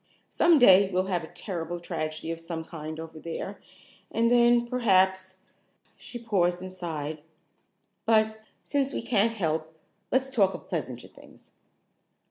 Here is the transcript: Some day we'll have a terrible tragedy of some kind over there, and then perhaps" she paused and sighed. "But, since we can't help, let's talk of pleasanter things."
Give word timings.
Some 0.29 0.57
day 0.57 0.89
we'll 0.91 1.05
have 1.13 1.23
a 1.23 1.27
terrible 1.27 1.79
tragedy 1.79 2.31
of 2.31 2.39
some 2.39 2.63
kind 2.65 2.99
over 2.99 3.19
there, 3.19 3.61
and 4.09 4.31
then 4.31 4.65
perhaps" 4.65 5.37
she 5.95 6.17
paused 6.17 6.59
and 6.59 6.73
sighed. 6.73 7.21
"But, 8.07 8.39
since 8.63 8.93
we 8.93 9.03
can't 9.03 9.33
help, 9.33 9.77
let's 10.11 10.31
talk 10.31 10.55
of 10.55 10.67
pleasanter 10.67 11.07
things." 11.07 11.51